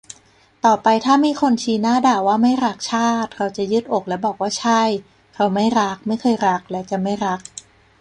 [0.65, 4.81] ต่อไปถ้ามีคนชี้หน้าด่าว่าไม่รักชาติเราจะยืดอกและบอกว่าใช่
[5.35, 7.39] เราไม่รัก ไม่เคยรักและจะไม่รัก